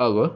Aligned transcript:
Alô? 0.00 0.34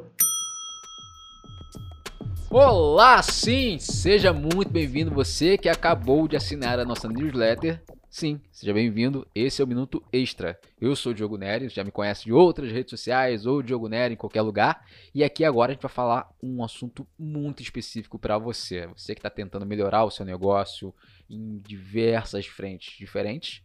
Olá, 2.51 3.23
sim! 3.23 3.79
Seja 3.79 4.31
muito 4.31 4.71
bem-vindo 4.71 5.11
você 5.11 5.57
que 5.57 5.71
acabou 5.71 6.29
de 6.29 6.37
assinar 6.37 6.79
a 6.79 6.85
nossa 6.85 7.09
newsletter. 7.09 7.83
Sim, 8.11 8.39
seja 8.53 8.75
bem-vindo. 8.75 9.27
Esse 9.35 9.63
é 9.63 9.65
o 9.65 9.67
Minuto 9.67 10.05
Extra. 10.13 10.61
Eu 10.79 10.95
sou 10.95 11.13
o 11.13 11.15
Diogo 11.15 11.39
Nery, 11.39 11.71
já 11.71 11.83
me 11.83 11.91
conhece 11.91 12.25
de 12.25 12.33
outras 12.35 12.71
redes 12.71 12.91
sociais 12.91 13.47
ou 13.47 13.63
Diogo 13.63 13.89
Nery 13.89 14.13
em 14.13 14.19
qualquer 14.19 14.43
lugar. 14.43 14.85
E 15.15 15.25
aqui 15.25 15.47
agora 15.47 15.73
a 15.73 15.75
gente 15.75 15.83
vai 15.83 15.91
falar 15.91 16.31
um 16.43 16.63
assunto 16.63 17.07
muito 17.19 17.63
específico 17.63 18.19
para 18.19 18.37
você. 18.37 18.87
Você 18.89 19.15
que 19.15 19.21
está 19.21 19.31
tentando 19.31 19.65
melhorar 19.65 20.05
o 20.05 20.11
seu 20.11 20.27
negócio 20.27 20.95
em 21.31 21.57
diversas 21.67 22.45
frentes 22.45 22.99
diferentes. 22.99 23.63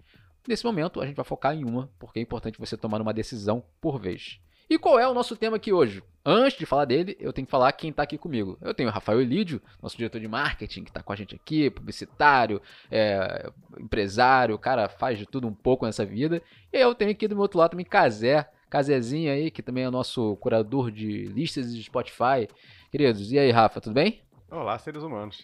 Nesse 0.47 0.64
momento 0.64 1.02
a 1.02 1.06
gente 1.06 1.18
vai 1.18 1.25
focar 1.25 1.54
em 1.54 1.66
uma, 1.66 1.92
porque 2.00 2.20
é 2.20 2.21
importante 2.21 2.57
você 2.57 2.78
tomar 2.78 3.02
uma 3.02 3.14
decisão 3.14 3.61
por 3.82 4.00
vez. 4.00 4.39
E 4.69 4.78
qual 4.78 5.00
é 5.00 5.07
o 5.07 5.15
nosso 5.15 5.36
tema 5.36 5.57
aqui 5.57 5.73
hoje? 5.73 6.04
Antes 6.23 6.59
de 6.59 6.64
falar 6.64 6.86
dele, 6.86 7.18
eu 7.19 7.33
tenho 7.33 7.47
que 7.47 7.50
falar 7.50 7.71
quem 7.71 7.89
está 7.89 8.04
aqui 8.04 8.19
comigo. 8.19 8.55
Eu 8.61 8.71
tenho 8.71 8.87
o 8.87 8.92
Rafael 8.92 9.19
Elídio, 9.19 9.59
nosso 9.82 9.97
diretor 9.97 10.21
de 10.21 10.28
marketing, 10.28 10.83
que 10.83 10.92
está 10.92 11.01
com 11.01 11.11
a 11.11 11.15
gente 11.15 11.33
aqui, 11.33 11.71
publicitário, 11.71 12.61
é, 12.92 13.50
empresário, 13.79 14.54
o 14.54 14.59
cara 14.59 14.87
faz 14.87 15.18
de 15.18 15.25
tudo 15.25 15.47
um 15.47 15.54
pouco 15.54 15.87
nessa 15.87 16.05
vida. 16.05 16.39
E 16.71 16.78
eu 16.78 16.93
tenho 16.93 17.09
aqui 17.09 17.28
do 17.28 17.33
meu 17.33 17.42
outro 17.42 17.57
lado 17.57 17.71
também 17.71 17.86
Casé, 17.86 18.47
Casézinho 18.69 19.32
aí, 19.32 19.50
que 19.50 19.64
também 19.64 19.86
é 19.86 19.89
nosso 19.89 20.36
curador 20.36 20.92
de 20.92 21.25
listas 21.25 21.75
de 21.75 21.81
Spotify. 21.81 22.47
Queridos, 22.92 23.31
e 23.31 23.39
aí, 23.39 23.50
Rafa, 23.50 23.81
tudo 23.81 23.93
bem? 23.93 24.21
Olá, 24.51 24.78
seres 24.78 25.01
humanos. 25.01 25.43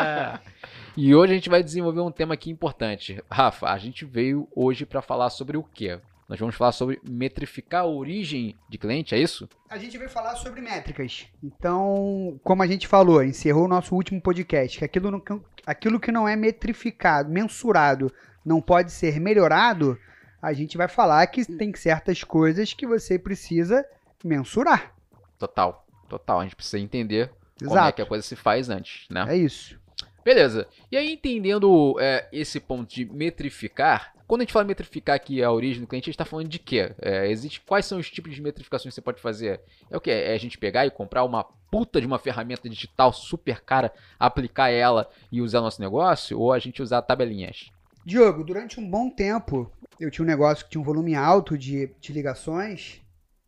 e 0.96 1.14
hoje 1.14 1.32
a 1.32 1.36
gente 1.36 1.50
vai 1.50 1.62
desenvolver 1.62 2.00
um 2.00 2.10
tema 2.10 2.32
aqui 2.32 2.50
importante. 2.50 3.22
Rafa, 3.30 3.68
a 3.68 3.76
gente 3.76 4.06
veio 4.06 4.48
hoje 4.56 4.86
para 4.86 5.02
falar 5.02 5.28
sobre 5.28 5.58
o 5.58 5.62
quê? 5.62 6.00
Nós 6.34 6.40
vamos 6.40 6.56
falar 6.56 6.72
sobre 6.72 7.00
metrificar 7.08 7.82
a 7.82 7.86
origem 7.86 8.56
de 8.68 8.76
cliente, 8.76 9.14
é 9.14 9.18
isso? 9.20 9.48
A 9.70 9.78
gente 9.78 9.96
veio 9.96 10.10
falar 10.10 10.34
sobre 10.34 10.60
métricas. 10.60 11.28
Então, 11.40 12.40
como 12.42 12.60
a 12.60 12.66
gente 12.66 12.88
falou, 12.88 13.22
encerrou 13.22 13.66
o 13.66 13.68
nosso 13.68 13.94
último 13.94 14.20
podcast, 14.20 14.76
que 14.76 14.84
aquilo, 14.84 15.22
aquilo 15.64 16.00
que 16.00 16.10
não 16.10 16.26
é 16.26 16.34
metrificado, 16.34 17.30
mensurado, 17.30 18.12
não 18.44 18.60
pode 18.60 18.90
ser 18.90 19.20
melhorado, 19.20 19.96
a 20.42 20.52
gente 20.52 20.76
vai 20.76 20.88
falar 20.88 21.24
que 21.28 21.44
tem 21.44 21.72
certas 21.72 22.24
coisas 22.24 22.74
que 22.74 22.84
você 22.84 23.16
precisa 23.16 23.86
mensurar. 24.24 24.92
Total, 25.38 25.86
total. 26.08 26.40
A 26.40 26.42
gente 26.42 26.56
precisa 26.56 26.80
entender 26.80 27.30
Exato. 27.62 27.76
como 27.76 27.88
é 27.88 27.92
que 27.92 28.02
a 28.02 28.06
coisa 28.06 28.26
se 28.26 28.34
faz 28.34 28.68
antes, 28.68 29.06
né? 29.08 29.24
É 29.28 29.36
isso. 29.36 29.78
Beleza. 30.24 30.66
E 30.90 30.96
aí, 30.96 31.12
entendendo 31.12 31.96
é, 32.00 32.26
esse 32.32 32.58
ponto 32.58 32.88
de 32.88 33.04
metrificar, 33.04 34.14
quando 34.26 34.40
a 34.40 34.44
gente 34.44 34.52
fala 34.54 34.64
metrificar 34.64 35.16
aqui 35.16 35.42
a 35.42 35.52
origem 35.52 35.82
do 35.82 35.86
cliente, 35.86 36.04
a 36.04 36.10
gente 36.10 36.14
está 36.14 36.24
falando 36.24 36.48
de 36.48 36.58
quê? 36.58 36.94
É, 37.00 37.30
existe, 37.30 37.60
quais 37.60 37.84
são 37.84 37.98
os 37.98 38.10
tipos 38.10 38.34
de 38.34 38.40
metrificações 38.40 38.92
que 38.92 38.94
você 38.94 39.02
pode 39.02 39.20
fazer? 39.20 39.60
É 39.90 39.96
o 39.96 40.00
que? 40.00 40.10
É 40.10 40.32
a 40.32 40.38
gente 40.38 40.56
pegar 40.56 40.86
e 40.86 40.90
comprar 40.90 41.24
uma 41.24 41.44
puta 41.70 42.00
de 42.00 42.06
uma 42.06 42.18
ferramenta 42.18 42.68
digital 42.68 43.12
super 43.12 43.60
cara, 43.60 43.92
aplicar 44.18 44.70
ela 44.70 45.10
e 45.30 45.42
usar 45.42 45.60
nosso 45.60 45.82
negócio? 45.82 46.40
Ou 46.40 46.52
a 46.52 46.58
gente 46.58 46.80
usar 46.80 47.02
tabelinhas? 47.02 47.70
Diogo, 48.04 48.42
durante 48.42 48.80
um 48.80 48.88
bom 48.88 49.10
tempo, 49.10 49.70
eu 50.00 50.10
tinha 50.10 50.24
um 50.24 50.28
negócio 50.28 50.64
que 50.64 50.70
tinha 50.70 50.80
um 50.80 50.84
volume 50.84 51.14
alto 51.14 51.58
de, 51.58 51.90
de 52.00 52.12
ligações 52.12 53.03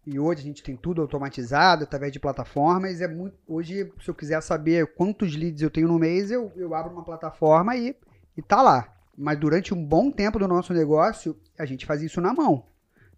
e 0.06 0.20
hoje 0.20 0.40
a 0.40 0.44
gente 0.44 0.62
tem 0.62 0.76
tudo 0.76 1.02
automatizado 1.02 1.82
através 1.82 2.12
de 2.12 2.20
plataformas. 2.20 3.00
É 3.00 3.08
muito, 3.08 3.36
hoje, 3.46 3.92
se 4.00 4.08
eu 4.08 4.14
quiser 4.14 4.40
saber 4.40 4.94
quantos 4.94 5.34
leads 5.34 5.62
eu 5.62 5.70
tenho 5.70 5.88
no 5.88 5.98
mês, 5.98 6.30
eu, 6.30 6.52
eu 6.54 6.74
abro 6.74 6.92
uma 6.92 7.04
plataforma 7.04 7.76
e, 7.76 7.96
e 8.36 8.42
tá 8.42 8.62
lá. 8.62 8.94
Mas 9.18 9.36
durante 9.38 9.74
um 9.74 9.84
bom 9.84 10.10
tempo 10.10 10.38
do 10.38 10.46
nosso 10.46 10.72
negócio, 10.72 11.36
a 11.58 11.66
gente 11.66 11.84
fazia 11.84 12.06
isso 12.06 12.20
na 12.20 12.32
mão. 12.32 12.66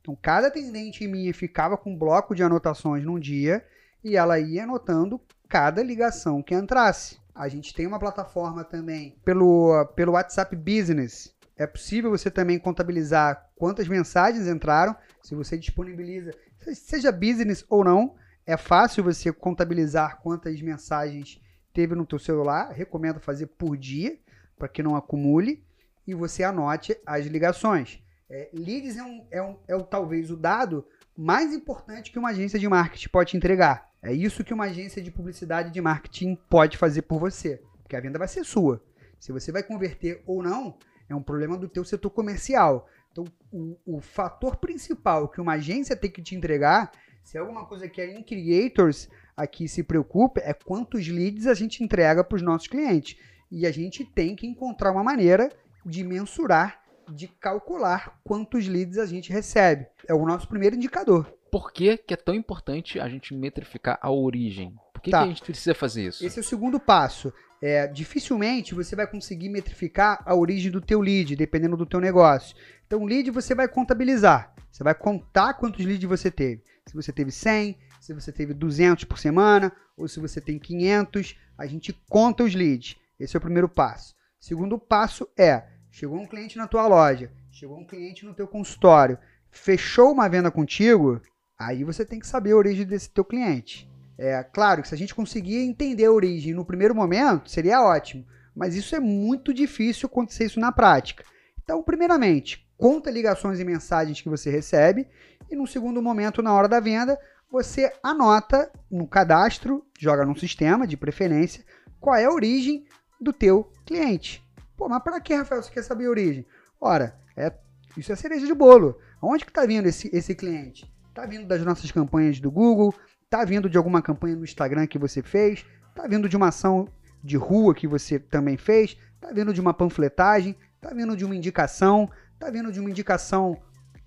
Então, 0.01 0.17
cada 0.17 0.47
atendente 0.47 1.07
minha 1.07 1.35
ficava 1.35 1.77
com 1.77 1.93
um 1.93 1.99
bloco 1.99 2.35
de 2.35 2.43
anotações 2.43 3.05
num 3.05 3.19
dia 3.19 3.63
e 4.03 4.17
ela 4.17 4.39
ia 4.39 4.65
anotando 4.65 5.21
cada 5.47 5.83
ligação 5.83 6.43
que 6.43 6.55
entrasse. 6.55 7.19
A 7.35 7.49
gente 7.49 7.75
tem 7.75 7.87
uma 7.87 7.99
plataforma 7.99 8.65
também 8.65 9.15
pelo, 9.25 9.85
pelo 9.95 10.13
WhatsApp 10.13 10.57
Business. 10.57 11.37
É 11.55 11.67
possível 11.67 12.11
você 12.11 12.31
também 12.31 12.59
contabilizar 12.59 13.51
quantas 13.57 13.89
mensagens 13.89 14.47
entraram, 14.47 14.97
se 15.21 15.35
você 15.35 15.59
disponibiliza, 15.59 16.33
seja 16.75 17.13
business 17.13 17.65
ou 17.69 17.85
não, 17.85 18.15
é 18.47 18.57
fácil 18.57 19.05
você 19.05 19.33
contabilizar 19.33 20.21
quantas 20.23 20.61
mensagens 20.61 21.41
teve 21.73 21.95
no 21.95 22.07
teu 22.07 22.19
celular. 22.19 22.73
Recomendo 22.73 23.21
fazer 23.21 23.47
por 23.47 23.77
dia, 23.77 24.19
para 24.59 24.69
que 24.69 24.83
não 24.83 24.97
acumule 24.97 25.63
e 26.07 26.15
você 26.15 26.43
anote 26.43 26.97
as 27.07 27.27
ligações. 27.27 28.03
É, 28.31 28.51
leads 28.53 28.97
é, 28.97 29.03
um, 29.03 29.27
é, 29.31 29.43
um, 29.43 29.57
é 29.69 29.77
o, 29.77 29.83
talvez 29.83 30.31
o 30.31 30.37
dado 30.37 30.87
mais 31.17 31.53
importante 31.53 32.11
que 32.11 32.19
uma 32.19 32.31
agência 32.31 32.59
de 32.59 32.69
marketing 32.69 33.09
pode 33.09 33.37
entregar. 33.37 33.91
É 34.03 34.13
isso 34.13 34.45
que 34.45 34.55
uma 34.55 34.65
agência 34.65 35.03
de 35.03 35.11
publicidade 35.11 35.71
de 35.71 35.81
marketing 35.81 36.37
pode 36.49 36.77
fazer 36.77 37.03
por 37.03 37.19
você, 37.19 37.61
porque 37.83 37.97
a 37.97 38.01
venda 38.01 38.19
vai 38.19 38.29
ser 38.29 38.45
sua. 38.45 38.83
Se 39.19 39.33
você 39.33 39.51
vai 39.51 39.63
converter 39.63 40.23
ou 40.27 40.43
não, 40.43 40.79
é 41.09 41.15
um 41.15 41.23
problema 41.23 41.57
do 41.57 41.69
teu 41.69 41.85
setor 41.85 42.11
comercial. 42.11 42.89
Então, 43.19 43.25
o, 43.51 43.77
o 43.85 44.01
fator 44.01 44.57
principal 44.57 45.29
que 45.29 45.41
uma 45.41 45.55
agência 45.55 45.97
tem 45.97 46.11
que 46.11 46.23
te 46.23 46.37
entregar, 46.37 46.93
se 47.25 47.37
é 47.37 47.41
alguma 47.41 47.67
coisa 47.67 47.89
que 47.89 48.01
a 48.01 48.07
In 48.07 48.23
Creators 48.23 49.09
aqui 49.37 49.67
se 49.67 49.83
preocupa, 49.83 50.41
é 50.41 50.53
quantos 50.53 51.09
leads 51.09 51.49
a 51.49 51.55
gente 51.55 51.83
entrega 51.83 52.23
para 52.23 52.37
os 52.37 52.43
nossos 52.43 52.69
clientes. 52.69 53.19
E 53.51 53.67
a 53.67 53.73
gente 53.73 54.05
tem 54.05 54.37
que 54.37 54.47
encontrar 54.47 54.93
uma 54.93 55.03
maneira 55.03 55.51
de 55.85 56.05
mensurar, 56.05 56.81
de 57.09 57.27
calcular 57.27 58.21
quantos 58.23 58.69
leads 58.69 58.99
a 58.99 59.07
gente 59.07 59.33
recebe. 59.33 59.87
É 60.07 60.15
o 60.15 60.25
nosso 60.25 60.47
primeiro 60.47 60.77
indicador. 60.77 61.27
Por 61.51 61.73
que, 61.73 61.97
que 61.97 62.15
é 62.15 62.17
tão 62.17 62.35
importante 62.35 63.01
a 63.01 63.09
gente 63.09 63.35
metrificar 63.35 63.99
a 64.01 64.13
origem? 64.13 64.77
Por 64.99 65.05
que, 65.05 65.11
tá. 65.11 65.19
que 65.19 65.25
a 65.25 65.29
gente 65.29 65.43
precisa 65.43 65.75
fazer 65.75 66.07
isso? 66.07 66.25
Esse 66.25 66.39
é 66.39 66.43
o 66.43 66.45
segundo 66.45 66.79
passo. 66.79 67.33
É, 67.61 67.87
dificilmente 67.87 68.75
você 68.75 68.95
vai 68.95 69.07
conseguir 69.07 69.49
metrificar 69.49 70.23
a 70.25 70.35
origem 70.35 70.71
do 70.71 70.81
teu 70.81 71.01
lead, 71.01 71.35
dependendo 71.35 71.77
do 71.77 71.87
teu 71.87 72.01
negócio. 72.01 72.57
Então, 72.87 73.05
lead 73.05 73.31
você 73.31 73.55
vai 73.55 73.67
contabilizar. 73.67 74.55
Você 74.71 74.85
vai 74.85 74.95
contar 74.95 75.55
quantos 75.55 75.85
leads 75.85 76.09
você 76.09 76.31
teve. 76.31 76.63
Se 76.87 76.95
você 76.95 77.13
teve 77.13 77.31
100, 77.31 77.77
se 78.01 78.15
você 78.15 78.31
teve 78.31 78.55
200 78.55 79.05
por 79.05 79.19
semana, 79.19 79.73
ou 79.97 80.07
se 80.07 80.21
você 80.21 80.41
tem 80.41 80.59
500, 80.59 81.37
a 81.57 81.67
gente 81.67 81.93
conta 82.09 82.45
os 82.45 82.55
leads. 82.55 82.97
Esse 83.19 83.37
é 83.37 83.39
o 83.39 83.43
primeiro 83.43 83.69
passo. 83.69 84.15
Segundo 84.39 84.79
passo 84.79 85.29
é 85.37 85.65
Chegou 85.91 86.19
um 86.19 86.27
cliente 86.27 86.57
na 86.57 86.69
tua 86.69 86.87
loja, 86.87 87.33
chegou 87.51 87.79
um 87.79 87.85
cliente 87.85 88.25
no 88.25 88.35
teu 88.35 88.47
consultório, 88.47 89.19
fechou 89.51 90.13
uma 90.13 90.29
venda 90.29 90.51
contigo, 90.51 91.21
aí 91.59 91.83
você 91.83 92.05
tem 92.05 92.21
que 92.21 92.27
saber 92.27 92.53
a 92.53 92.57
origem 92.57 92.87
desse 92.87 93.11
teu 93.11 93.25
cliente. 93.25 93.91
É 94.19 94.43
claro 94.43 94.83
que 94.83 94.89
se 94.89 94.95
a 94.95 94.99
gente 94.99 95.15
conseguir 95.15 95.59
entender 95.59 96.07
a 96.07 96.13
origem 96.13 96.53
no 96.53 96.65
primeiro 96.65 96.95
momento, 96.95 97.49
seria 97.49 97.81
ótimo, 97.81 98.27
mas 98.55 98.75
isso 98.75 98.97
é 98.97 99.01
muito 99.01 99.55
difícil 99.55 100.09
acontecer 100.09 100.47
isso 100.47 100.59
na 100.59 100.73
prática. 100.73 101.25
Então, 101.63 101.83
primeiramente, 101.83 102.69
conta 102.77 103.11
ligações 103.11 103.61
e 103.61 103.65
mensagens 103.65 104.21
que 104.21 104.29
você 104.29 104.51
recebe 104.51 105.07
e 105.49 105.55
no 105.55 105.67
segundo 105.67 106.03
momento, 106.03 106.43
na 106.43 106.53
hora 106.53 106.69
da 106.69 106.81
venda, 106.81 107.19
você 107.51 107.93
anota 108.03 108.71
no 108.91 109.07
cadastro, 109.07 109.87
joga 109.99 110.27
no 110.27 110.37
sistema 110.37 110.87
de 110.87 110.97
preferência, 110.97 111.65
qual 112.01 112.17
é 112.17 112.25
a 112.25 112.33
origem 112.33 112.85
do 113.21 113.33
teu 113.33 113.71
cliente. 113.87 114.45
Pô, 114.77 114.89
mas 114.89 115.03
para 115.03 115.21
que, 115.21 115.35
Rafael, 115.35 115.63
você 115.63 115.71
quer 115.71 115.83
saber 115.83 116.07
a 116.07 116.11
origem? 116.11 116.47
Ora, 116.81 117.19
é, 117.37 117.53
isso 117.97 118.13
é 118.13 118.17
cereja 118.17 118.47
de 118.47 118.55
bolo. 118.55 118.99
Onde 119.23 119.45
que 119.45 119.51
está 119.51 119.65
vindo 119.65 119.87
esse, 119.87 120.11
esse 120.13 120.35
cliente? 120.35 120.93
Está 121.09 121.27
vindo 121.27 121.47
das 121.47 121.65
nossas 121.65 121.91
campanhas 121.91 122.39
do 122.39 122.51
Google? 122.51 122.95
Está 123.29 123.45
vindo 123.45 123.69
de 123.69 123.77
alguma 123.77 124.01
campanha 124.01 124.35
no 124.35 124.43
Instagram 124.43 124.87
que 124.87 124.99
você 124.99 125.23
fez? 125.23 125.63
Está 125.91 126.09
vindo 126.09 126.31
de 126.31 126.35
uma 126.35 126.49
ação 126.49 126.89
de 127.23 127.37
rua 127.37 127.75
que 127.75 127.87
você 127.87 128.19
também 128.19 128.57
fez? 128.57 128.97
Está 129.17 129.31
vindo 129.31 129.53
de 129.53 129.61
uma 129.61 129.75
panfletagem? 129.75 130.57
Está 130.77 130.95
vindo 130.95 131.15
de 131.15 131.27
uma 131.27 131.37
indicação? 131.37 132.11
Está 132.33 132.51
vindo 132.51 132.73
de 132.73 132.81
uma 132.81 132.89
indicação 132.89 133.61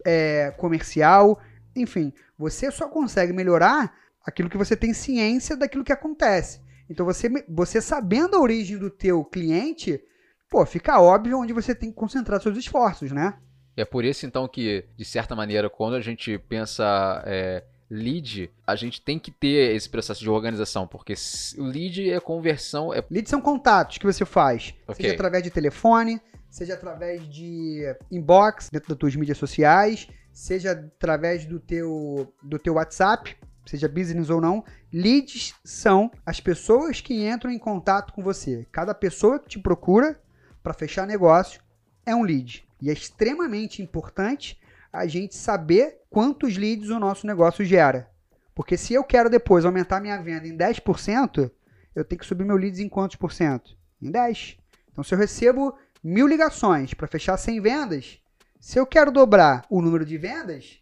é, 0.03 0.49
comercial? 0.57 1.39
Enfim, 1.75 2.11
você 2.35 2.71
só 2.71 2.87
consegue 2.87 3.31
melhorar 3.31 3.95
aquilo 4.25 4.49
que 4.49 4.57
você 4.57 4.75
tem 4.75 4.91
ciência 4.91 5.55
daquilo 5.55 5.83
que 5.83 5.93
acontece. 5.93 6.59
Então, 6.89 7.05
você, 7.05 7.29
você 7.47 7.79
sabendo 7.79 8.35
a 8.35 8.41
origem 8.41 8.79
do 8.79 8.89
teu 8.89 9.23
cliente, 9.23 10.03
pô, 10.49 10.65
fica 10.65 10.99
óbvio 10.99 11.37
onde 11.37 11.53
você 11.53 11.75
tem 11.75 11.91
que 11.91 11.95
concentrar 11.95 12.41
seus 12.41 12.57
esforços, 12.57 13.11
né? 13.11 13.35
É 13.77 13.85
por 13.85 14.03
isso, 14.03 14.25
então, 14.25 14.47
que, 14.47 14.83
de 14.97 15.05
certa 15.05 15.35
maneira, 15.35 15.69
quando 15.69 15.93
a 15.93 16.01
gente 16.01 16.39
pensa 16.39 17.21
é, 17.27 17.63
lead, 17.91 18.49
a 18.65 18.73
gente 18.75 19.01
tem 19.01 19.19
que 19.19 19.29
ter 19.29 19.75
esse 19.75 19.89
processo 19.89 20.21
de 20.21 20.29
organização, 20.29 20.87
porque 20.87 21.13
o 21.57 21.63
lead 21.63 22.09
é 22.09 22.19
conversão. 22.21 22.93
É... 22.93 23.03
Lead 23.11 23.29
são 23.29 23.41
contatos 23.41 23.97
que 23.97 24.05
você 24.05 24.23
faz, 24.23 24.73
okay. 24.87 25.03
seja 25.03 25.13
através 25.13 25.43
de 25.43 25.51
telefone, 25.51 26.21
seja 26.49 26.73
através 26.75 27.27
de 27.29 27.83
inbox 28.09 28.69
dentro 28.69 28.89
das 28.89 28.97
tuas 28.97 29.15
mídias 29.15 29.37
sociais, 29.37 30.07
seja 30.31 30.71
através 30.71 31.45
do 31.45 31.59
teu, 31.59 32.33
do 32.41 32.57
teu 32.57 32.75
WhatsApp, 32.75 33.35
seja 33.65 33.89
business 33.89 34.29
ou 34.29 34.39
não. 34.39 34.63
Leads 34.93 35.53
são 35.63 36.09
as 36.25 36.39
pessoas 36.39 37.01
que 37.01 37.27
entram 37.27 37.51
em 37.51 37.59
contato 37.59 38.13
com 38.13 38.23
você. 38.23 38.65
Cada 38.71 38.95
pessoa 38.95 39.37
que 39.37 39.49
te 39.49 39.59
procura 39.59 40.17
para 40.63 40.73
fechar 40.73 41.05
negócio 41.05 41.61
é 42.05 42.15
um 42.15 42.23
lead. 42.23 42.65
E 42.81 42.89
é 42.89 42.93
extremamente 42.93 43.81
importante 43.81 44.57
a 44.91 45.07
gente 45.07 45.35
saber 45.35 46.01
quantos 46.09 46.57
leads 46.57 46.89
o 46.89 46.99
nosso 46.99 47.25
negócio 47.25 47.63
gera. 47.63 48.09
Porque 48.53 48.77
se 48.77 48.93
eu 48.93 49.03
quero 49.03 49.29
depois 49.29 49.65
aumentar 49.65 50.01
minha 50.01 50.21
venda 50.21 50.47
em 50.47 50.57
10%, 50.57 51.49
eu 51.95 52.05
tenho 52.05 52.19
que 52.19 52.25
subir 52.25 52.45
meu 52.45 52.57
leads 52.57 52.79
em 52.79 52.89
quantos 52.89 53.15
por 53.15 53.31
cento? 53.31 53.77
Em 54.01 54.11
10. 54.11 54.57
Então, 54.91 55.03
se 55.03 55.13
eu 55.13 55.19
recebo 55.19 55.77
mil 56.03 56.27
ligações 56.27 56.93
para 56.93 57.07
fechar 57.07 57.37
100 57.37 57.61
vendas, 57.61 58.19
se 58.59 58.77
eu 58.77 58.85
quero 58.85 59.11
dobrar 59.11 59.65
o 59.69 59.81
número 59.81 60.05
de 60.05 60.17
vendas, 60.17 60.79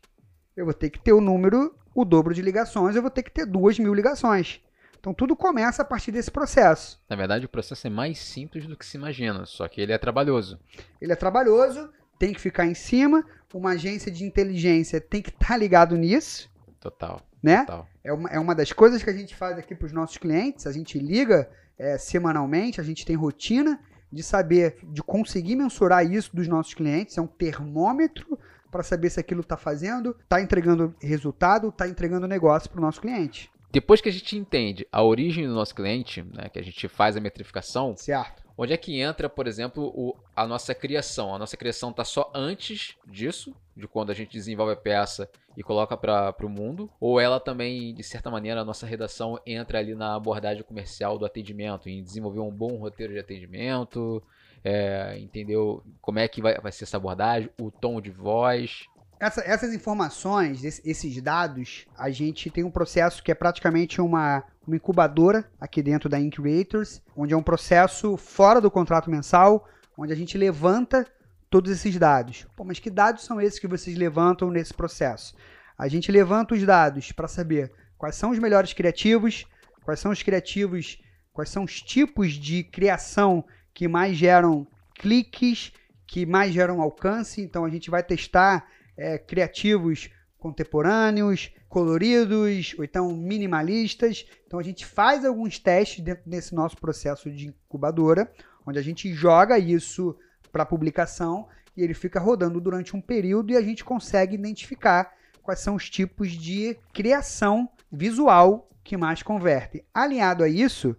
eu 0.55 0.65
vou 0.65 0.73
ter 0.73 0.89
que 0.89 1.00
ter 1.00 1.13
o 1.13 1.21
número, 1.21 1.75
o 1.94 2.03
dobro 2.03 2.33
de 2.33 2.41
ligações, 2.41 2.95
eu 2.95 3.01
vou 3.01 3.12
ter 3.12 3.23
que 3.23 3.31
ter 3.31 3.45
duas 3.45 3.77
mil 3.79 3.94
ligações. 3.94 4.62
Então 5.00 5.13
tudo 5.13 5.35
começa 5.35 5.81
a 5.81 5.85
partir 5.85 6.12
desse 6.12 6.29
processo. 6.29 7.01
Na 7.09 7.15
verdade, 7.15 7.45
o 7.45 7.50
processo 7.50 7.88
é 7.88 7.89
mais 7.89 8.19
simples 8.19 8.67
do 8.67 8.75
que 8.75 8.85
se 8.85 8.97
imagina, 8.97 9.45
só 9.45 9.67
que 9.67 9.79
ele 9.79 9.94
é 9.94 9.97
trabalhoso. 9.97 10.59
Ele 11.00 11.13
é 11.13 11.15
trabalhoso, 11.15 11.89
tem 12.17 12.33
que 12.33 12.41
ficar 12.41 12.65
em 12.65 12.73
cima, 12.73 13.25
uma 13.57 13.72
agência 13.72 14.12
de 14.12 14.24
inteligência 14.24 15.01
tem 15.01 15.22
que 15.22 15.30
estar 15.30 15.48
tá 15.48 15.57
ligado 15.57 15.98
nisso. 15.98 16.50
Total. 16.80 17.22
Né? 17.42 17.60
Total. 17.60 17.88
É, 18.04 18.13
uma, 18.13 18.30
é 18.30 18.40
uma 18.40 18.54
das 18.54 18.72
coisas 18.72 19.01
que 19.01 19.10
a 19.10 19.13
gente 19.13 19.36
faz 19.36 19.57
aqui 19.57 19.74
para 19.74 19.86
os 19.86 19.92
nossos 19.92 20.18
clientes, 20.18 20.68
a 20.68 20.72
gente 20.72 21.00
liga 21.00 21.50
é, 21.78 21.98
semanalmente, 21.98 22.80
a 22.80 22.84
gente 22.84 23.06
tem 23.06 23.16
rotina 23.16 23.80
de 24.12 24.24
saber, 24.24 24.78
de 24.84 25.04
conseguir 25.04 25.56
mensurar 25.56 26.06
isso 26.06 26.36
dos 26.36 26.48
nossos 26.48 26.74
clientes, 26.74 27.18
é 27.18 27.22
um 27.22 27.28
termômetro 27.28 28.40
para 28.72 28.84
saber 28.84 29.10
se 29.10 29.19
aquilo 29.19 29.42
está 29.42 29.57
fazendo, 29.57 30.16
está 30.24 30.42
entregando 30.42 30.96
resultado, 31.01 31.69
está 31.69 31.88
entregando 31.88 32.28
negócio 32.28 32.69
para 32.69 32.80
o 32.80 32.81
nosso 32.81 33.01
cliente. 33.01 33.51
Depois 33.72 34.01
que 34.01 34.10
a 34.10 34.12
gente 34.12 34.36
entende 34.36 34.88
a 34.92 35.04
origem 35.04 35.48
do 35.48 35.54
nosso 35.54 35.75
cliente, 35.75 36.24
né, 36.24 36.50
que 36.50 36.57
a 36.57 36.63
gente 36.63 36.88
faz 36.88 37.16
a 37.16 37.22
metrificação, 37.22 37.96
certo. 37.96 38.38
Onde 38.61 38.73
é 38.73 38.77
que 38.77 39.00
entra, 39.00 39.29
por 39.29 39.47
exemplo, 39.47 39.85
o, 39.95 40.13
a 40.35 40.45
nossa 40.45 40.75
criação? 40.75 41.33
A 41.33 41.39
nossa 41.39 41.56
criação 41.56 41.91
está 41.91 42.03
só 42.03 42.29
antes 42.35 42.97
disso, 43.07 43.56
de 43.73 43.88
quando 43.88 44.09
a 44.09 44.13
gente 44.13 44.33
desenvolve 44.33 44.73
a 44.73 44.75
peça 44.75 45.29
e 45.56 45.63
coloca 45.63 45.95
para 45.95 46.35
o 46.45 46.50
mundo? 46.50 46.91
Ou 47.00 47.21
ela 47.21 47.39
também, 47.39 47.95
de 47.95 48.03
certa 48.03 48.29
maneira, 48.29 48.59
a 48.59 48.65
nossa 48.65 48.85
redação 48.85 49.39
entra 49.45 49.79
ali 49.79 49.95
na 49.95 50.13
abordagem 50.13 50.61
comercial 50.61 51.17
do 51.17 51.25
atendimento, 51.25 51.88
em 51.88 52.03
desenvolver 52.03 52.41
um 52.41 52.51
bom 52.51 52.75
roteiro 52.75 53.13
de 53.13 53.19
atendimento, 53.19 54.21
é, 54.62 55.17
entendeu 55.17 55.81
como 56.01 56.19
é 56.19 56.27
que 56.27 56.41
vai, 56.41 56.59
vai 56.59 56.73
ser 56.73 56.83
essa 56.83 56.97
abordagem, 56.97 57.50
o 57.57 57.71
tom 57.71 58.01
de 58.01 58.12
voz? 58.12 58.89
Essa, 59.19 59.42
essas 59.42 59.74
informações, 59.74 60.63
esses 60.63 61.21
dados, 61.21 61.86
a 61.98 62.10
gente 62.10 62.50
tem 62.50 62.63
um 62.63 62.71
processo 62.71 63.21
que 63.21 63.30
é 63.30 63.36
praticamente 63.36 64.00
uma, 64.00 64.45
uma 64.66 64.77
incubadora 64.77 65.44
aqui 65.60 65.83
dentro 65.83 66.07
da 66.07 66.18
Increators, 66.18 67.01
onde 67.18 67.33
é 67.33 67.38
um 67.38 67.44
processo 67.44 68.16
fora 68.16 68.62
do 68.62 68.71
contrato 68.71 69.12
mensal, 69.12 69.68
onde 69.98 70.13
a 70.13 70.16
gente 70.16 70.38
levanta 70.38 71.06
todos 71.50 71.69
esses 71.69 71.98
dados. 71.98 72.48
Pô, 72.56 72.63
mas 72.63 72.80
que 72.80 72.89
dados 72.89 73.25
são 73.25 73.42
esses 73.42 73.60
que 73.60 73.68
vocês 73.68 73.98
levantam 73.98 74.50
nesse 74.50 74.74
processo? 74.74 75.36
A 75.77 75.89
gente 75.89 76.10
levanta 76.13 76.56
os 76.56 76.63
dados 76.63 77.12
para 77.12 77.27
saber 77.27 77.74
quais 77.98 78.15
são 78.15 78.31
os 78.31 78.39
melhores 78.39 78.72
criativos, 78.72 79.45
quais 79.83 80.00
são 80.00 80.12
os 80.12 80.24
criativos, 80.24 80.98
quais 81.33 81.50
são 81.50 81.65
os 81.65 81.81
tipos 81.81 82.33
de 82.33 82.63
criação 82.63 83.44
que 83.74 83.86
mais 83.86 84.15
geram 84.15 84.65
cliques, 84.95 85.74
que 86.07 86.25
mais 86.25 86.54
geram 86.54 86.81
alcance. 86.81 87.42
Então 87.42 87.65
a 87.65 87.69
gente 87.69 87.89
vai 87.89 88.01
testar 88.01 88.65
é, 89.00 89.18
criativos 89.18 90.10
contemporâneos, 90.38 91.51
coloridos, 91.68 92.74
ou 92.78 92.84
então 92.84 93.16
minimalistas. 93.16 94.25
Então 94.46 94.60
a 94.60 94.63
gente 94.63 94.86
faz 94.86 95.25
alguns 95.25 95.60
testes 95.60 96.04
dentro 96.04 96.30
desse 96.30 96.56
nosso 96.56 96.78
processo 96.78 97.30
de 97.30 97.48
incubadora, 97.48 98.31
onde 98.66 98.80
a 98.80 98.81
gente 98.81 99.12
joga 99.13 99.60
isso 99.60 100.16
para 100.51 100.66
publicação 100.66 101.48
e 101.75 101.84
ele 101.84 101.94
fica 101.94 102.19
rodando 102.19 102.60
durante 102.60 102.96
um 102.96 103.01
período 103.01 103.51
e 103.51 103.57
a 103.57 103.62
gente 103.62 103.84
consegue 103.84 104.36
identificar 104.36 105.13
quais 105.42 105.60
são 105.60 105.75
os 105.75 105.90
tipos 105.90 106.31
de 106.31 106.78
criação 106.94 107.69
visual 107.92 108.69
que 108.84 108.98
mais 108.98 109.22
convertem. 109.22 109.84
Alinhado 109.94 110.44
a 110.44 110.50
isso, 110.50 110.96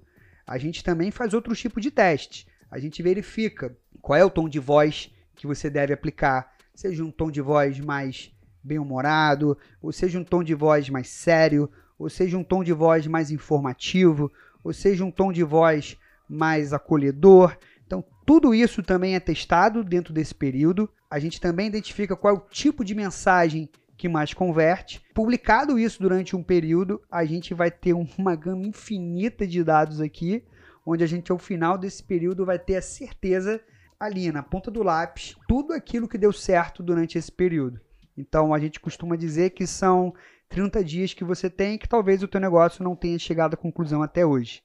a 0.46 0.58
gente 0.58 0.84
também 0.84 1.10
faz 1.10 1.32
outros 1.34 1.58
tipos 1.58 1.82
de 1.82 1.90
testes. 1.90 2.46
A 2.70 2.78
gente 2.78 3.02
verifica 3.02 3.76
qual 4.00 4.18
é 4.18 4.24
o 4.24 4.30
tom 4.30 4.48
de 4.48 4.58
voz 4.58 5.10
que 5.34 5.46
você 5.46 5.70
deve 5.70 5.92
aplicar 5.92 6.49
seja 6.80 7.04
um 7.04 7.10
tom 7.10 7.30
de 7.30 7.42
voz 7.42 7.78
mais 7.78 8.32
bem-humorado, 8.64 9.56
ou 9.82 9.92
seja 9.92 10.18
um 10.18 10.24
tom 10.24 10.42
de 10.42 10.54
voz 10.54 10.88
mais 10.88 11.10
sério, 11.10 11.70
ou 11.98 12.08
seja 12.08 12.38
um 12.38 12.42
tom 12.42 12.64
de 12.64 12.72
voz 12.72 13.06
mais 13.06 13.30
informativo, 13.30 14.32
ou 14.64 14.72
seja 14.72 15.04
um 15.04 15.10
tom 15.10 15.30
de 15.30 15.44
voz 15.44 15.98
mais 16.26 16.72
acolhedor. 16.72 17.54
Então, 17.86 18.02
tudo 18.24 18.54
isso 18.54 18.82
também 18.82 19.14
é 19.14 19.20
testado 19.20 19.84
dentro 19.84 20.14
desse 20.14 20.34
período. 20.34 20.88
A 21.10 21.18
gente 21.18 21.38
também 21.38 21.66
identifica 21.66 22.16
qual 22.16 22.34
é 22.34 22.38
o 22.38 22.48
tipo 22.48 22.82
de 22.82 22.94
mensagem 22.94 23.68
que 23.94 24.08
mais 24.08 24.32
converte. 24.32 25.02
Publicado 25.12 25.78
isso 25.78 26.00
durante 26.00 26.34
um 26.34 26.42
período, 26.42 26.98
a 27.10 27.26
gente 27.26 27.52
vai 27.52 27.70
ter 27.70 27.92
uma 27.92 28.34
gama 28.34 28.64
infinita 28.64 29.46
de 29.46 29.62
dados 29.62 30.00
aqui, 30.00 30.42
onde 30.86 31.04
a 31.04 31.06
gente 31.06 31.30
ao 31.30 31.38
final 31.38 31.76
desse 31.76 32.02
período 32.02 32.46
vai 32.46 32.58
ter 32.58 32.76
a 32.76 32.82
certeza 32.82 33.60
ali 34.00 34.32
na 34.32 34.42
ponta 34.42 34.70
do 34.70 34.82
lápis 34.82 35.36
tudo 35.46 35.74
aquilo 35.74 36.08
que 36.08 36.16
deu 36.16 36.32
certo 36.32 36.82
durante 36.82 37.18
esse 37.18 37.30
período. 37.30 37.78
Então 38.16 38.54
a 38.54 38.58
gente 38.58 38.80
costuma 38.80 39.14
dizer 39.14 39.50
que 39.50 39.66
são 39.66 40.14
30 40.48 40.82
dias 40.82 41.12
que 41.12 41.22
você 41.22 41.50
tem 41.50 41.76
que 41.76 41.88
talvez 41.88 42.22
o 42.22 42.28
teu 42.28 42.40
negócio 42.40 42.82
não 42.82 42.96
tenha 42.96 43.18
chegado 43.18 43.54
à 43.54 43.56
conclusão 43.56 44.02
até 44.02 44.24
hoje. 44.24 44.62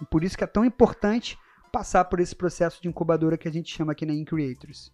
E 0.00 0.04
por 0.06 0.22
isso 0.22 0.38
que 0.38 0.44
é 0.44 0.46
tão 0.46 0.64
importante 0.64 1.36
passar 1.72 2.04
por 2.04 2.20
esse 2.20 2.34
processo 2.34 2.80
de 2.80 2.88
incubadora 2.88 3.36
que 3.36 3.48
a 3.48 3.52
gente 3.52 3.74
chama 3.74 3.92
aqui 3.92 4.06
na 4.06 4.14
Increators. 4.14 4.92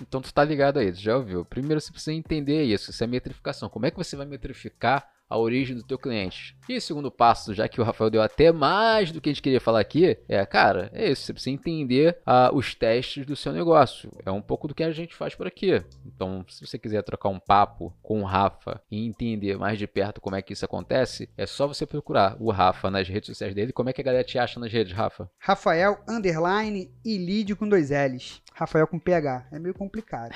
Então 0.00 0.20
tu 0.20 0.32
tá 0.32 0.42
ligado 0.42 0.78
aí, 0.78 0.92
já 0.94 1.16
ouviu? 1.16 1.44
Primeiro 1.44 1.80
você 1.80 1.92
precisa 1.92 2.12
entender 2.12 2.64
isso, 2.64 2.90
isso 2.90 3.04
é 3.04 3.06
metrificação. 3.06 3.68
Como 3.68 3.86
é 3.86 3.90
que 3.90 3.96
você 3.96 4.16
vai 4.16 4.26
metrificar 4.26 5.08
a 5.28 5.38
origem 5.38 5.76
do 5.76 5.82
teu 5.82 5.98
cliente. 5.98 6.56
E 6.68 6.80
segundo 6.80 7.10
passo, 7.10 7.54
já 7.54 7.68
que 7.68 7.80
o 7.80 7.84
Rafael 7.84 8.10
deu 8.10 8.22
até 8.22 8.52
mais 8.52 9.12
do 9.12 9.20
que 9.20 9.28
a 9.28 9.32
gente 9.32 9.42
queria 9.42 9.60
falar 9.60 9.80
aqui, 9.80 10.16
é, 10.28 10.44
cara, 10.46 10.90
é 10.92 11.10
isso, 11.10 11.22
você 11.22 11.32
precisa 11.32 11.54
entender 11.54 12.18
uh, 12.20 12.54
os 12.54 12.74
testes 12.74 13.26
do 13.26 13.36
seu 13.36 13.52
negócio. 13.52 14.10
É 14.24 14.30
um 14.30 14.40
pouco 14.40 14.68
do 14.68 14.74
que 14.74 14.82
a 14.82 14.92
gente 14.92 15.14
faz 15.14 15.34
por 15.34 15.46
aqui. 15.46 15.82
Então, 16.06 16.44
se 16.48 16.66
você 16.66 16.78
quiser 16.78 17.02
trocar 17.02 17.28
um 17.28 17.38
papo 17.38 17.92
com 18.02 18.22
o 18.22 18.24
Rafa 18.24 18.80
e 18.90 19.06
entender 19.06 19.58
mais 19.58 19.78
de 19.78 19.86
perto 19.86 20.20
como 20.20 20.36
é 20.36 20.42
que 20.42 20.52
isso 20.52 20.64
acontece, 20.64 21.28
é 21.36 21.46
só 21.46 21.66
você 21.66 21.86
procurar 21.86 22.36
o 22.40 22.50
Rafa 22.50 22.90
nas 22.90 23.08
redes 23.08 23.28
sociais 23.28 23.54
dele. 23.54 23.72
Como 23.72 23.88
é 23.88 23.92
que 23.92 24.00
a 24.00 24.04
galera 24.04 24.24
te 24.24 24.38
acha 24.38 24.58
nas 24.58 24.72
redes, 24.72 24.92
Rafa? 24.92 25.30
Rafael, 25.38 25.98
underline 26.08 26.90
e 27.04 27.18
lead 27.18 27.54
com 27.56 27.68
dois 27.68 27.90
L's. 27.90 28.42
Rafael 28.54 28.86
com 28.86 29.00
PH. 29.00 29.48
É 29.50 29.58
meio 29.58 29.74
complicado. 29.74 30.32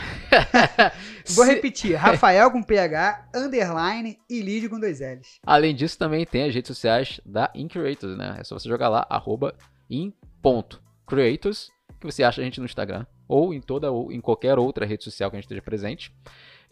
Vou 1.36 1.44
repetir. 1.44 1.94
Rafael 1.94 2.50
com 2.50 2.60
PH, 2.60 3.28
underline 3.32 4.18
e 4.28 4.42
lead 4.42 4.68
com 4.68 4.80
dois 4.80 4.98
L's. 4.98 5.38
Além 5.46 5.72
disso, 5.72 5.96
também 5.96 6.26
tem 6.26 6.42
as 6.48 6.54
redes 6.54 6.66
sociais 6.66 7.20
da 7.24 7.48
Increators, 7.54 8.18
né? 8.18 8.36
É 8.40 8.44
só 8.44 8.58
você 8.58 8.68
jogar 8.68 8.88
lá, 8.88 9.06
arroba 9.08 9.54
in.creators, 9.88 11.70
que 12.00 12.06
você 12.06 12.24
acha 12.24 12.40
a 12.40 12.44
gente 12.44 12.58
no 12.58 12.66
Instagram. 12.66 13.06
Ou 13.28 13.54
em 13.54 13.60
toda 13.60 13.92
ou 13.92 14.10
em 14.10 14.20
qualquer 14.20 14.58
outra 14.58 14.84
rede 14.84 15.04
social 15.04 15.30
que 15.30 15.36
a 15.36 15.38
gente 15.38 15.44
esteja 15.44 15.62
presente. 15.62 16.12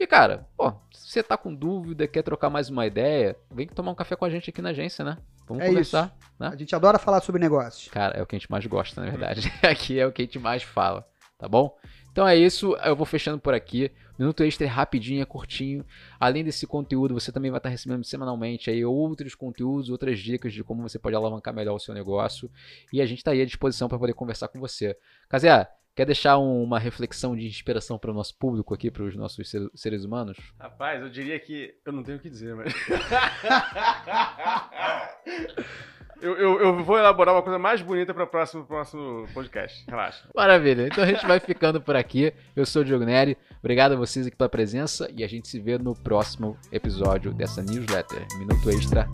E, 0.01 0.07
cara, 0.07 0.49
pô, 0.57 0.73
se 0.93 1.13
você 1.13 1.23
tá 1.23 1.37
com 1.37 1.55
dúvida, 1.55 2.09
quer 2.09 2.23
trocar 2.23 2.51
mais 2.51 2.69
uma 2.69 2.87
ideia, 2.87 3.37
vem 3.53 3.69
tomar 3.69 3.93
um 3.93 3.95
café 3.95 4.17
com 4.17 4.25
a 4.25 4.31
gente 4.31 4.51
aqui 4.51 4.61
na 4.61 4.71
agência, 4.71 5.05
né? 5.05 5.17
Vamos 5.47 5.63
é 5.63 5.69
conversar. 5.69 6.13
Né? 6.41 6.49
A 6.49 6.57
gente 6.57 6.75
adora 6.75 6.99
falar 6.99 7.21
sobre 7.21 7.41
negócios. 7.41 7.89
Cara, 7.89 8.19
é 8.19 8.23
o 8.23 8.27
que 8.27 8.35
a 8.35 8.39
gente 8.39 8.51
mais 8.51 8.67
gosta, 8.67 9.01
na 9.01 9.09
verdade. 9.09 9.53
aqui 9.63 10.01
é 10.01 10.05
o 10.05 10.11
que 10.11 10.23
a 10.23 10.25
gente 10.25 10.41
mais 10.41 10.65
fala 10.65 11.07
tá 11.39 11.49
bom? 11.49 11.77
Então 12.11 12.27
é 12.27 12.37
isso, 12.37 12.75
eu 12.77 12.97
vou 12.97 13.05
fechando 13.05 13.39
por 13.39 13.53
aqui. 13.53 13.91
Minuto 14.19 14.43
extra 14.43 14.67
é 14.67 14.71
rapidinho, 14.71 15.21
é 15.21 15.27
curtinho. 15.27 15.85
Além 16.19 16.43
desse 16.43 16.67
conteúdo, 16.67 17.13
você 17.13 17.31
também 17.31 17.51
vai 17.51 17.59
estar 17.59 17.69
recebendo 17.69 18.03
semanalmente 18.05 18.71
aí 18.71 18.83
outros 18.85 19.35
conteúdos, 19.35 19.91
outras 19.91 20.19
dicas 20.19 20.55
de 20.55 20.65
como 20.65 20.83
você 20.83 20.99
pode 20.99 21.15
alavancar 21.15 21.55
melhor 21.55 21.75
o 21.75 21.79
seu 21.79 21.93
negócio. 21.93 22.51
E 22.91 23.03
a 23.03 23.07
gente 23.07 23.19
está 23.19 23.33
aí 23.33 23.43
à 23.43 23.45
disposição 23.45 23.89
para 23.89 23.99
poder 23.99 24.15
conversar 24.15 24.49
com 24.49 24.59
você. 24.59 24.97
Casé, 25.29 25.69
quer 25.95 26.07
deixar 26.07 26.39
uma 26.39 26.79
reflexão 26.79 27.37
de 27.37 27.47
inspiração 27.47 27.99
para 27.99 28.11
o 28.11 28.15
nosso 28.15 28.35
público 28.39 28.73
aqui, 28.73 28.91
para 28.91 29.03
os 29.03 29.15
nossos 29.15 29.53
seres 29.75 30.05
humanos? 30.05 30.39
Rapaz, 30.59 31.03
eu 31.03 31.11
diria 31.11 31.39
que. 31.39 31.75
Eu 31.85 31.93
não 31.93 32.03
tenho 32.03 32.17
o 32.17 32.21
que 32.21 32.31
dizer, 32.31 32.55
mas. 32.55 32.73
Eu, 36.21 36.35
eu, 36.37 36.61
eu, 36.61 36.83
vou 36.83 36.99
elaborar 36.99 37.35
uma 37.35 37.43
coisa 37.43 37.59
mais 37.59 37.83
bonita 37.83 38.15
para 38.15 38.25
o 38.25 38.27
próximo, 38.27 38.65
próximo 38.65 39.27
podcast. 39.35 39.85
Relaxa. 39.87 40.27
Maravilha. 40.35 40.87
Então 40.87 41.05
a 41.05 41.07
gente 41.07 41.27
vai 41.27 41.39
ficando 41.39 41.81
por 41.81 41.95
aqui. 41.95 42.33
Eu 42.55 42.65
sou 42.65 42.81
o 42.81 42.85
Diogo 42.85 43.05
Neri. 43.05 43.37
Obrigado 43.59 43.93
a 43.93 43.97
vocês 43.97 44.27
aqui 44.27 44.35
pela 44.35 44.49
presença 44.49 45.11
e 45.15 45.23
a 45.23 45.29
gente 45.29 45.47
se 45.47 45.61
vê 45.61 45.77
no 45.77 45.95
próximo 45.95 46.57
episódio 46.73 47.35
dessa 47.35 47.63
newsletter. 47.63 48.27
Minuto 48.39 48.71
Extra. 48.71 49.07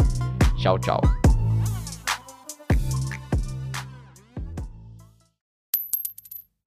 Tchau, 0.56 0.78
tchau. 0.78 1.00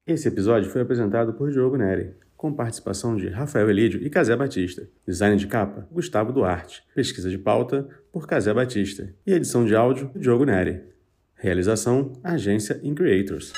Esse 0.05 0.27
episódio 0.27 0.69
foi 0.69 0.81
apresentado 0.81 1.33
por 1.33 1.49
Diogo 1.49 1.77
Neri 1.77 2.13
com 2.45 2.53
participação 2.53 3.15
de 3.15 3.27
Rafael 3.27 3.67
Elídio 3.71 4.05
e 4.05 4.07
Casé 4.07 4.35
Batista. 4.35 4.87
Design 5.07 5.35
de 5.35 5.47
capa, 5.47 5.87
Gustavo 5.91 6.31
Duarte. 6.31 6.83
Pesquisa 6.93 7.27
de 7.27 7.39
pauta, 7.39 7.87
por 8.11 8.27
Casé 8.27 8.53
Batista. 8.53 9.11
E 9.25 9.33
edição 9.33 9.65
de 9.65 9.75
áudio, 9.75 10.11
Diogo 10.15 10.45
Neri. 10.45 10.79
Realização, 11.33 12.13
Agência 12.23 12.79
In 12.83 12.93
Creators. 12.93 13.51